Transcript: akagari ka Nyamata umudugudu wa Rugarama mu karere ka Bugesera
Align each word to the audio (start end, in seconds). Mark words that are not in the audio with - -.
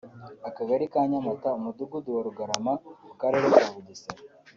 akagari 0.49 0.85
ka 0.93 1.01
Nyamata 1.11 1.49
umudugudu 1.57 2.09
wa 2.15 2.21
Rugarama 2.27 2.73
mu 3.07 3.13
karere 3.21 3.45
ka 3.55 3.65
Bugesera 3.73 4.21